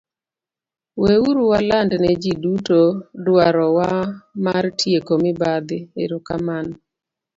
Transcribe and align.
Weuru 1.01 1.43
waland 1.51 1.91
ne 2.01 2.11
ji 2.21 2.33
duto 2.43 2.79
dwarowa 3.25 3.89
mar 4.45 4.65
tieko 4.79 5.13
mibadhi, 5.23 5.77
erokamano. 6.03 6.75